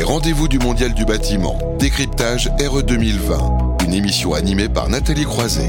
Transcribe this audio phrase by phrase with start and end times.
[0.00, 1.58] Les rendez-vous du Mondial du bâtiment.
[1.78, 3.76] Décryptage RE 2020.
[3.84, 5.68] Une émission animée par Nathalie Croiset.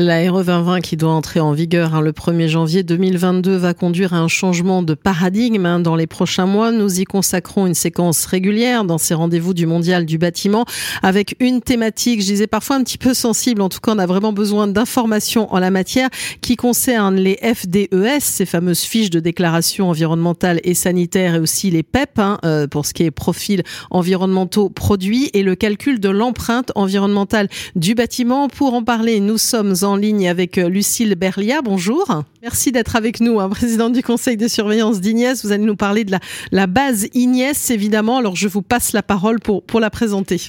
[0.00, 4.14] La RE 2020 qui doit entrer en vigueur hein, le 1er janvier 2022 va conduire
[4.14, 6.70] à un changement de paradigme hein, dans les prochains mois.
[6.70, 10.66] Nous y consacrons une séquence régulière dans ces rendez-vous du mondial du bâtiment
[11.02, 13.60] avec une thématique, je disais parfois un petit peu sensible.
[13.60, 16.10] En tout cas, on a vraiment besoin d'informations en la matière
[16.42, 21.82] qui concernent les FDES, ces fameuses fiches de déclaration environnementale et sanitaire et aussi les
[21.82, 26.70] PEP hein, euh, pour ce qui est profil environnementaux produits et le calcul de l'empreinte
[26.76, 28.46] environnementale du bâtiment.
[28.46, 31.62] Pour en parler, nous sommes en en ligne avec euh, Lucille Berlia.
[31.62, 32.06] Bonjour.
[32.42, 35.44] Merci d'être avec nous, hein, présidente du conseil de surveillance d'Ignès.
[35.44, 36.14] Vous allez nous parler de
[36.52, 38.18] la, base Ignès, évidemment.
[38.18, 40.40] Alors, je vous passe la parole pour, la présenter.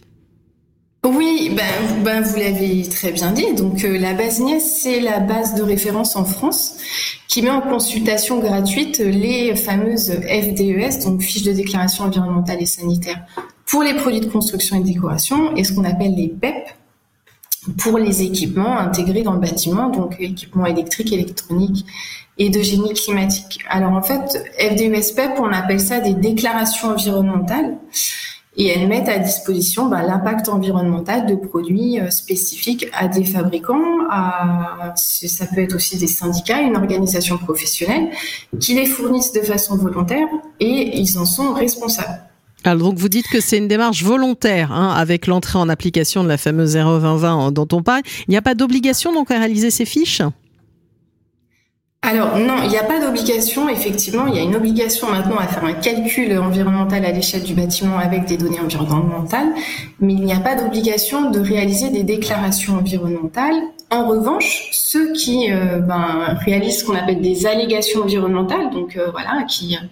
[1.05, 3.53] Oui, ben, ben vous l'avez très bien dit.
[3.55, 6.77] Donc euh, la base Ignès, c'est la base de référence en France
[7.27, 13.25] qui met en consultation gratuite les fameuses FDES, donc fiches de déclaration environnementale et sanitaire
[13.69, 16.55] pour les produits de construction et de décoration, et ce qu'on appelle les PEP,
[17.77, 21.85] pour les équipements intégrés dans le bâtiment, donc équipements électriques, électroniques
[22.37, 23.59] et de génie climatique.
[23.69, 27.77] Alors en fait, FDUSPEP, on appelle ça des déclarations environnementales
[28.57, 34.07] et elles mettent à disposition bah, l'impact environnemental de produits euh, spécifiques à des fabricants,
[34.09, 38.09] à, ça peut être aussi des syndicats, une organisation professionnelle,
[38.59, 40.27] qui les fournissent de façon volontaire
[40.59, 42.28] et ils en sont responsables.
[42.63, 46.29] Alors donc vous dites que c'est une démarche volontaire hein, avec l'entrée en application de
[46.29, 48.01] la fameuse RE 2020 dont on parle.
[48.27, 50.21] Il n'y a pas d'obligation donc à réaliser ces fiches?
[52.01, 53.67] Alors non, il n'y a pas d'obligation.
[53.67, 57.53] Effectivement, il y a une obligation maintenant à faire un calcul environnemental à l'échelle du
[57.53, 59.49] bâtiment avec des données environnementales,
[59.99, 63.61] mais il n'y a pas d'obligation de réaliser des déclarations environnementales.
[63.91, 69.11] En revanche, ceux qui euh, ben, réalisent ce qu'on appelle des allégations environnementales, donc euh,
[69.11, 69.85] voilà, qui euh,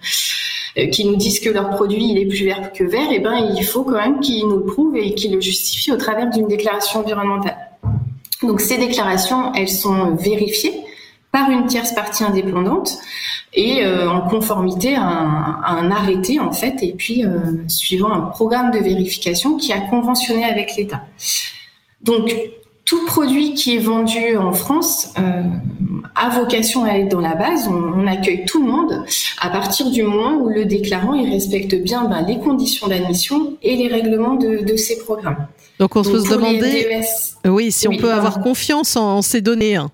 [0.86, 3.52] qui nous disent que leur produit il est plus vert que vert, et eh ben
[3.56, 6.46] il faut quand même qu'ils nous le prouvent et qu'ils le justifient au travers d'une
[6.46, 7.56] déclaration environnementale.
[8.42, 10.74] Donc ces déclarations, elles sont vérifiées
[11.32, 12.98] par une tierce partie indépendante
[13.52, 18.70] et euh, en conformité à un, arrêté en fait et puis euh, suivant un programme
[18.70, 21.02] de vérification qui a conventionné avec l'État.
[22.02, 22.32] Donc
[22.88, 25.42] tout produit qui est vendu en France euh,
[26.14, 27.68] a vocation à être dans la base.
[27.68, 29.04] On, accueille tout le monde
[29.42, 33.76] à partir du moment où le déclarant il respecte bien ben, les conditions d'admission et
[33.76, 35.46] les règlements de, de ces programmes.
[35.78, 37.02] Donc on peut se demander,
[37.44, 39.76] oui, si on peut avoir confiance en, ces données.
[39.76, 39.90] Hein.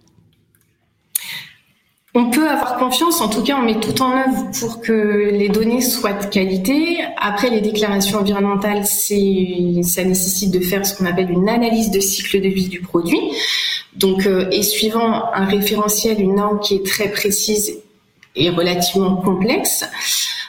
[2.16, 5.48] On peut avoir confiance, en tout cas, on met tout en œuvre pour que les
[5.48, 6.98] données soient de qualité.
[7.16, 12.40] Après, les déclarations environnementales, ça nécessite de faire ce qu'on appelle une analyse de cycle
[12.40, 13.18] de vie du produit.
[13.96, 17.80] Donc, euh, et suivant un référentiel, une norme qui est très précise
[18.36, 19.84] et relativement complexe,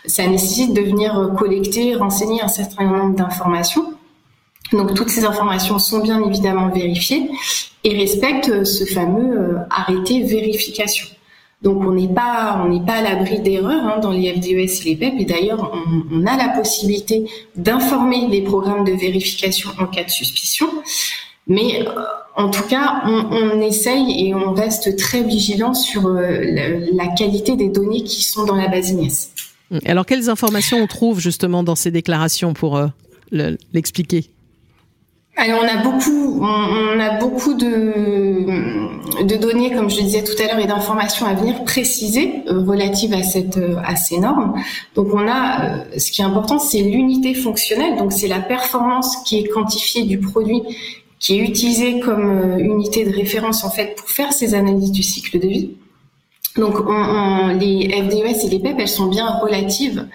[0.06, 3.92] ça nécessite de venir collecter, renseigner un certain nombre d'informations.
[4.72, 7.28] Donc, toutes ces informations sont bien évidemment vérifiées
[7.84, 11.08] et respectent ce fameux euh, arrêté vérification.
[11.62, 14.84] Donc on n'est pas on n'est pas à l'abri d'erreurs hein, dans les FDES et
[14.86, 15.14] les PEP.
[15.20, 15.72] Et d'ailleurs,
[16.12, 20.68] on, a la possibilité d'informer les programmes de vérification en cas de suspicion.
[21.48, 21.92] Mais euh,
[22.36, 26.42] en tout cas, on, essaye et on reste très vigilant sur euh,
[26.94, 29.30] la, qualité des données qui sont dans la base INES.
[29.86, 32.88] Alors, quelles informations on trouve justement dans ces déclarations pour euh,
[33.74, 34.30] l'expliquer?
[35.38, 40.42] Alors on a beaucoup, on, a beaucoup de, de, données, comme je le disais tout
[40.42, 44.54] à l'heure, et d'informations à venir préciser euh, relatives à cette euh, à ces normes.
[44.96, 47.98] Donc on a, euh, ce qui est important, c'est l'unité fonctionnelle.
[47.98, 50.62] Donc c'est la performance qui est quantifiée du produit,
[51.20, 55.38] qui est utilisée comme unité de référence en fait pour faire ces analyses du cycle
[55.38, 55.72] de vie.
[56.56, 60.08] Donc on, les FDES et les PEP, elles sont bien relatives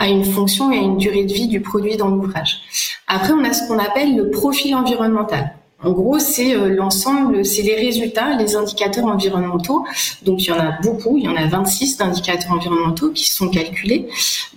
[0.00, 2.60] à une fonction et à une durée de vie du produit dans l'ouvrage.
[3.08, 5.54] Après, on a ce qu'on appelle le profil environnemental.
[5.84, 9.84] En gros, c'est euh, l'ensemble, c'est les résultats, les indicateurs environnementaux.
[10.24, 13.48] Donc, il y en a beaucoup, il y en a 26 d'indicateurs environnementaux qui sont
[13.48, 14.08] calculés.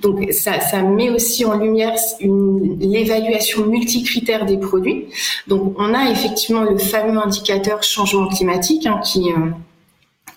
[0.02, 5.06] Donc, ça, ça met aussi en lumière l'évaluation multicritère des produits.
[5.48, 9.32] Donc, on a effectivement le fameux indicateur changement climatique hein, qui...
[9.32, 9.52] Euh,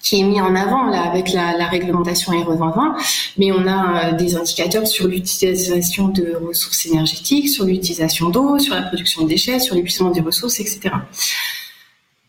[0.05, 2.95] qui est mis en avant là avec la, réglementation RE 2020,
[3.39, 8.75] mais on a euh, des indicateurs sur l'utilisation de ressources énergétiques, sur l'utilisation d'eau, sur
[8.75, 10.91] la production de déchets, sur l'épuisement des ressources, etc.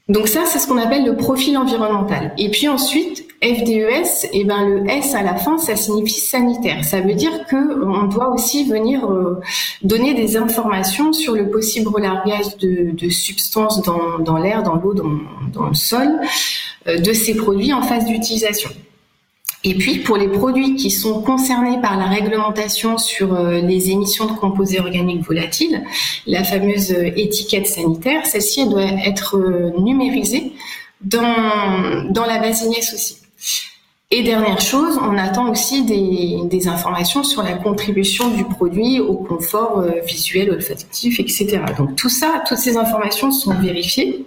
[0.08, 2.34] Donc ça, c'est ce qu'on appelle le profil environnemental.
[2.38, 6.86] Et puis ensuite, FDES, et eh ben le S à la fin, ça signifie sanitaire.
[6.86, 9.42] Ça veut dire que on doit aussi venir euh,
[9.82, 15.74] donner des informations sur le possible relargage de, substances dans, l'air, dans l'eau, dans, le
[15.74, 16.20] sol,
[16.86, 18.70] de ces produits en phase d'utilisation.
[19.66, 24.26] Et puis pour les produits qui sont concernés par la réglementation sur euh, les émissions
[24.26, 25.84] de composés organiques volatiles,
[26.28, 30.54] la fameuse euh, étiquette sanitaire, celle-ci doit être euh, numérisée
[31.02, 33.18] dans, dans la base aussi.
[34.12, 39.84] Et dernière chose, on attend aussi des, informations sur la contribution du produit au confort
[40.06, 41.60] visuel, olfactif, etc.
[41.78, 44.26] Donc tout ça, toutes ces informations sont vérifiées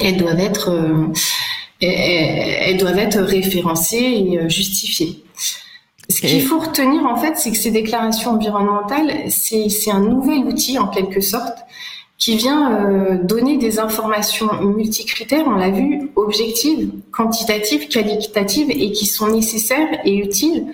[0.00, 0.70] et doivent être
[1.80, 5.24] elles doivent être référencées et euh, justifiées.
[6.10, 10.78] Ce qu'il faut retenir en fait, c'est que ces déclarations environnementales, c'est un nouvel outil
[10.78, 11.58] en quelque sorte
[12.16, 19.06] qui vient euh, donner des informations multicritères, on l'a vu, objectives, quantitatives, qualitatives et qui
[19.06, 20.66] sont nécessaires et utiles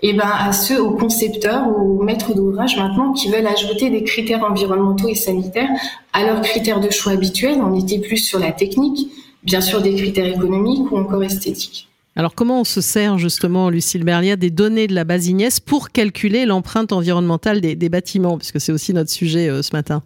[0.00, 4.04] et eh ben, à ceux, aux concepteurs, aux maîtres d'ouvrage maintenant qui veulent ajouter des
[4.04, 5.68] critères environnementaux et sanitaires
[6.12, 7.58] à leurs critères de choix habituels.
[7.60, 9.10] On était plus sur la technique,
[9.48, 11.88] bien sûr des critères économiques ou encore esthétiques.
[12.16, 15.90] Alors comment on se sert justement, Lucille Berlia, des données de la base Ignès pour
[15.90, 20.02] calculer l'empreinte environnementale des, bâtiments, puisque c'est aussi notre sujet euh, ce matin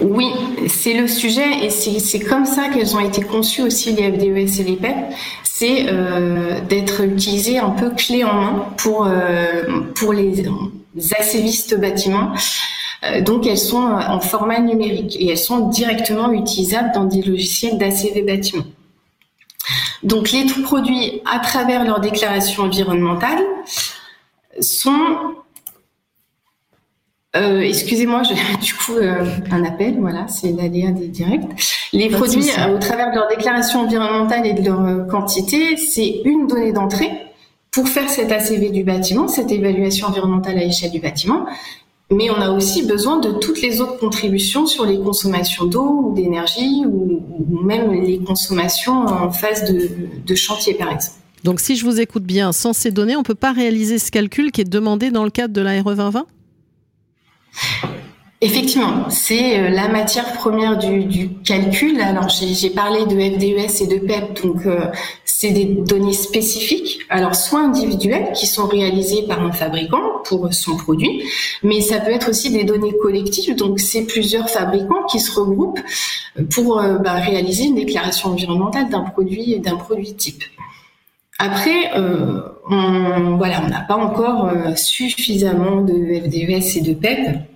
[0.00, 0.26] oui,
[0.68, 4.64] c'est le sujet et c'est comme ça qu'elles ont été conçues aussi les FDES et
[4.64, 4.94] les PEP.
[5.42, 9.64] C'est euh, d'être utilisées un peu clé en main pour euh,
[9.96, 10.44] pour les
[11.18, 12.32] assévistes bâtiments
[13.20, 17.78] donc elles sont euh, en format numérique et elles sont directement utilisables dans des logiciels
[17.78, 18.64] d'ACV bâtiment.
[20.02, 23.38] Donc les produits, à travers leur déclaration environnementale,
[24.60, 25.34] sont
[27.34, 28.92] euh, excusez-moi, j'ai du coup
[29.50, 31.48] un appel, voilà, c'est l'aléa des directs.
[31.92, 36.72] Les produits, au travers de leur déclaration environnementale et de leur quantité, c'est une donnée
[36.72, 37.10] d'entrée
[37.70, 41.46] pour faire cet ACV du bâtiment, cette évaluation environnementale à l'échelle du bâtiment,
[42.12, 46.14] mais on a aussi besoin de toutes les autres contributions sur les consommations d'eau ou
[46.14, 47.22] d'énergie ou,
[47.64, 51.16] même les consommations en phase de, chantier, par exemple.
[51.44, 54.10] Donc, si je vous écoute bien, sans ces données, on ne peut pas réaliser ce
[54.10, 56.26] calcul qui est demandé dans le cadre de la RE 2020
[58.44, 62.00] Effectivement, c'est euh, la matière première du, calcul.
[62.00, 64.86] Alors j'ai parlé de FDES et de PEP, donc euh,
[65.24, 70.76] c'est des données spécifiques, alors soit individuelles qui sont réalisées par un fabricant pour son
[70.76, 71.22] produit,
[71.62, 75.80] mais ça peut être aussi des données collectives, donc c'est plusieurs fabricants qui se regroupent
[76.52, 80.42] pour euh, bah, réaliser une déclaration environnementale d'un produit d'un produit type.
[81.38, 87.51] Après, on, voilà, on n'a pas encore suffisamment de FDES et de PEP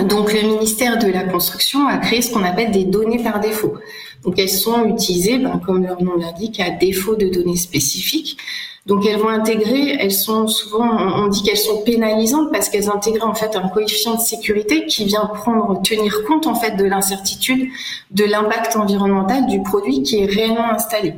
[0.00, 3.74] donc le ministère de la Construction a créé ce qu'on appelle des données par défaut.
[4.24, 8.38] Donc elles sont utilisées, ben, comme leur nom l'indique, à défaut de données spécifiques.
[8.86, 13.28] Donc elles vont intégrer, elles sont souvent, on dit qu'elles sont pénalisantes parce qu'elles intègrent
[13.28, 17.68] en fait un coefficient de sécurité qui vient prendre, tenir compte en fait de l'incertitude,
[18.10, 21.14] de l'impact environnemental du produit qui est réellement installé.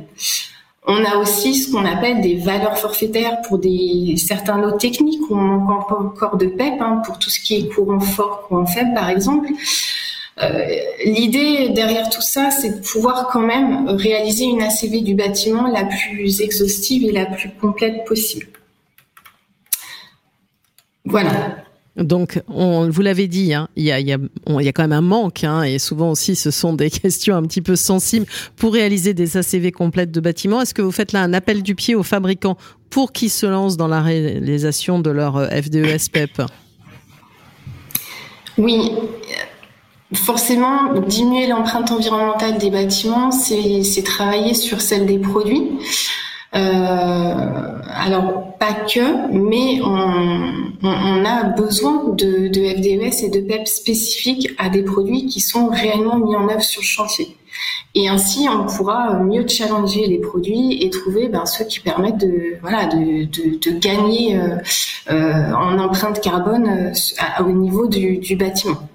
[0.87, 5.35] On a aussi ce qu'on appelle des valeurs forfaitaires pour des certains lots techniques où
[5.35, 8.93] on manque encore de PEP hein, pour tout ce qui est courant fort, courant faible
[8.93, 9.49] par exemple.
[10.43, 10.65] Euh,
[11.05, 15.85] l'idée derrière tout ça, c'est de pouvoir quand même réaliser une ACV du bâtiment la
[15.85, 18.47] plus exhaustive et la plus complète possible.
[21.05, 21.64] Voilà.
[21.97, 24.17] Donc, on, vous l'avez dit, hein, il y, a,
[24.73, 27.77] quand même un manque, hein, et souvent aussi ce sont des questions un petit peu
[27.77, 28.25] sensibles
[28.57, 30.61] pour réaliser des ACV complètes de bâtiments.
[30.61, 32.57] Est-ce que vous faites là un appel du pied aux fabricants
[32.89, 36.41] pour qu'ils se lancent dans la réalisation de leur euh, FDES PEP
[38.57, 38.91] Oui,
[40.13, 45.71] forcément, diminuer l'empreinte environnementale des bâtiments, c'est travailler sur celle des produits.
[46.55, 54.49] Euh, alors pas que, mais on, a besoin de, de, FDES et de PEP spécifiques
[54.57, 57.35] à des produits qui sont réellement mis en œuvre sur le chantier.
[57.93, 62.57] Et ainsi, on pourra mieux challenger les produits et trouver ben, ceux qui permettent de,
[62.61, 64.57] de, de, gagner euh,
[65.09, 66.91] euh, en empreinte carbone
[67.39, 68.87] au niveau du, bâtiment.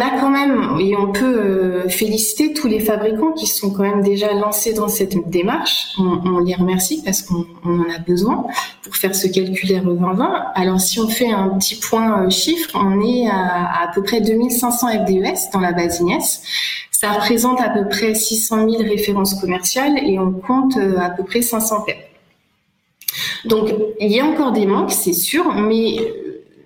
[0.00, 4.02] A quand même, et on peut euh, féliciter tous les fabricants qui sont quand même
[4.02, 5.94] déjà lancés dans cette démarche.
[5.98, 8.46] On, les remercie parce qu'on en a besoin
[8.82, 10.52] pour faire ce calcul RE 2020.
[10.54, 14.20] Alors si on fait un petit point euh, chiffre, on est à, à, peu près
[14.20, 16.42] 2500 FDES dans la base Ignace.
[16.90, 21.24] Ça représente à peu près 600 000 références commerciales et on compte euh, à peu
[21.24, 21.96] près 500 PEP.
[23.44, 23.70] Donc
[24.00, 25.96] il y a encore des manques, c'est sûr, mais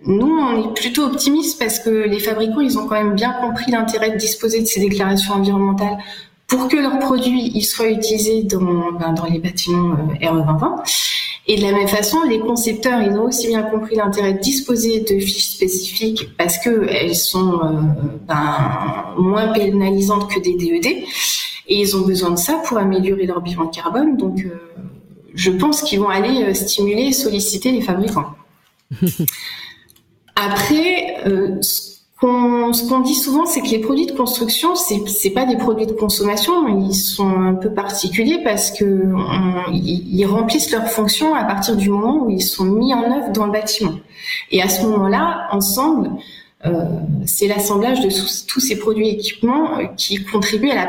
[0.07, 3.71] nous, on est plutôt optimistes parce que les fabricants, ils ont quand même bien compris
[3.71, 5.99] l'intérêt de disposer de ces déclarations environnementales
[6.47, 10.83] pour que leurs produits ils soient utilisés dans, ben, dans les bâtiments euh, RE 2020.
[11.50, 15.00] Et de la même façon, les concepteurs, ils ont aussi bien compris l'intérêt de disposer
[15.00, 17.81] de fiches spécifiques parce que elles sont euh,
[18.26, 20.87] ben, moins pénalisantes que des DED.
[20.87, 21.05] E
[21.71, 24.17] et ils ont besoin de ça pour améliorer leur bilan carbone.
[24.17, 24.59] Donc, euh,
[25.35, 28.31] je pense qu'ils vont aller stimuler, solliciter les fabricants.
[30.40, 31.16] Après,
[31.61, 35.92] ce qu'on dit souvent, c'est que les produits de construction, c'est pas des produits de
[35.92, 39.12] consommation, ils sont un peu particuliers parce que
[39.73, 43.47] ils, remplissent leur fonction à partir du moment où ils sont mis en œuvre dans
[43.47, 43.95] le bâtiment.
[44.50, 46.11] Et à ce moment-là, ensemble,
[46.66, 46.85] euh,
[47.25, 48.09] c'est l'assemblage de
[48.47, 50.87] tous ces produits et équipements euh, qui contribuent à la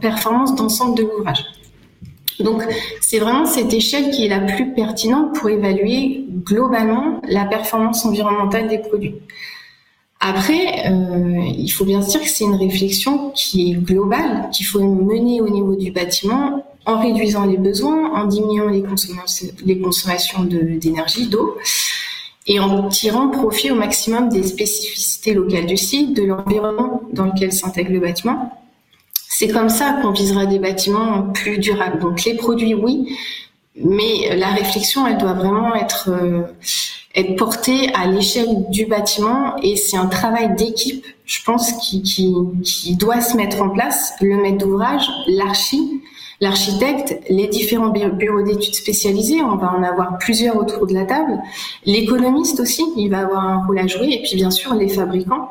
[0.00, 1.44] performance d'ensemble de l'ouvrage.
[2.40, 2.62] Donc,
[3.00, 8.68] c'est vraiment cette échelle qui est la plus pertinente pour évaluer globalement la performance environnementale
[8.68, 9.14] des produits.
[10.20, 14.64] Après, euh, il faut bien se dire que c'est une réflexion qui est globale, qu'il
[14.64, 21.28] faut mener au niveau du bâtiment en réduisant les besoins, en diminuant les, consommations d'énergie,
[21.28, 21.56] d'eau,
[22.46, 27.52] et en tirant profit au maximum des spécificités locales du site, de l'environnement dans lequel
[27.52, 28.63] s'intègre le bâtiment.
[29.36, 31.98] C'est comme ça qu'on visera des bâtiments plus durables.
[31.98, 33.18] Donc les produits, oui,
[33.74, 36.10] mais la réflexion, elle doit vraiment être...
[36.10, 36.42] Euh,
[37.16, 42.34] être porté à l'échelle du bâtiment et c'est un travail d'équipe, je pense, qui, qui,
[42.64, 44.14] qui, doit se mettre en place.
[44.20, 46.02] Le maître d'ouvrage, l'archi,
[46.40, 51.38] l'architecte, les différents bureaux d'études spécialisés, on va en avoir plusieurs autour de la table.
[51.86, 55.48] L'économiste aussi, il va avoir un rôle à jouer et puis bien sûr les fabricants.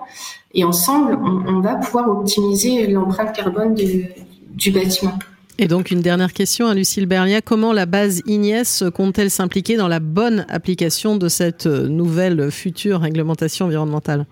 [0.54, 5.18] Et ensemble, on, va pouvoir optimiser l'empreinte carbone du, bâtiment.
[5.58, 7.42] Et donc une dernière question à Lucille Berlia.
[7.42, 13.66] Comment la base Ignès compte-t-elle s'impliquer dans la bonne application de cette nouvelle future réglementation
[13.66, 14.28] environnementale?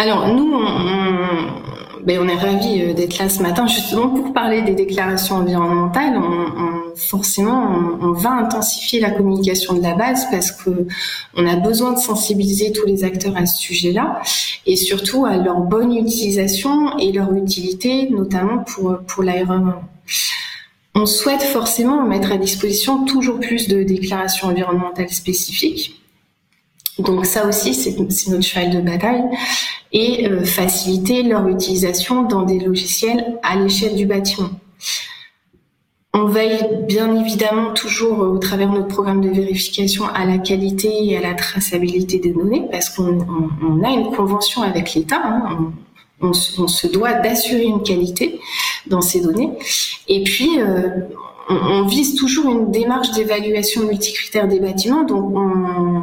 [0.00, 4.62] Alors nous, on, ben, on est ravis euh, d'être là ce matin justement pour parler
[4.62, 6.16] des déclarations environnementales.
[6.16, 10.86] On, forcément, on, va intensifier la communication de la base parce que
[11.36, 14.22] on a besoin de sensibiliser tous les acteurs à ce sujet-là
[14.64, 19.26] et surtout à leur bonne utilisation et leur utilité, notamment pour pour.
[20.94, 25.99] On souhaite forcément mettre à disposition toujours plus de déclarations environnementales spécifiques
[26.98, 27.96] donc ça aussi, c'est
[28.28, 29.22] notre cheval de bataille
[29.92, 34.50] et euh, faciliter leur utilisation dans des logiciels à l'échelle du bâtiment.
[36.12, 40.38] On veille bien évidemment toujours euh, au travers de notre programme de vérification à la
[40.38, 45.22] qualité et à la traçabilité des données parce qu'on a une convention avec l'État.
[45.24, 45.72] Hein.
[46.20, 48.40] on, se doit d'assurer une qualité
[48.88, 49.52] dans ces données.
[50.08, 50.88] Et puis, euh,
[51.48, 55.04] on, on, vise toujours une démarche d'évaluation multicritère des bâtiments.
[55.04, 56.02] Donc, on,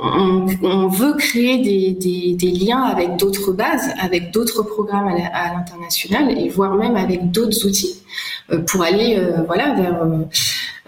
[0.00, 6.74] on, veut créer des, liens avec d'autres bases, avec d'autres programmes à l'international et voire
[6.74, 8.02] même avec d'autres outils
[8.50, 10.02] euh, pour aller euh, voilà vers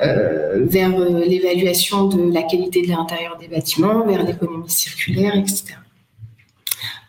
[0.03, 5.77] euh, vers l'évaluation de la qualité de l'intérieur des bâtiments, vers l'économie circulaire, etc.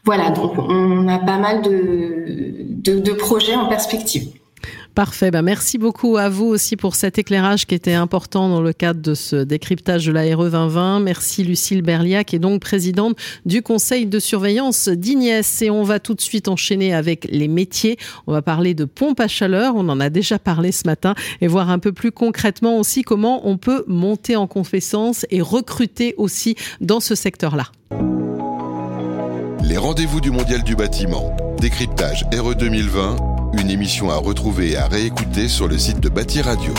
[0.05, 4.29] Voilà, donc on a pas mal de projets en perspective.
[4.97, 5.29] Parfait.
[5.29, 8.99] Ben, merci beaucoup à vous aussi pour cet éclairage qui était important dans le cadre
[8.99, 11.01] de ce décryptage de la RE 2020.
[11.01, 15.61] Merci Lucille Berlia, qui est donc présidente du conseil de surveillance d'Ignès.
[15.61, 17.99] Et on va tout de suite enchaîner avec les métiers.
[18.25, 19.75] On va parler de pompe à chaleur.
[19.75, 23.47] On en a déjà parlé ce matin et voir un peu plus concrètement aussi comment
[23.47, 27.65] on peut monter en compétences et recruter aussi dans ce secteur-là.
[29.63, 31.37] Les rendez-vous du Mondial du bâtiment.
[31.59, 36.41] Décryptage RE 2020 une émission à retrouver et à réécouter sur le site de Bâti
[36.41, 36.73] Radio.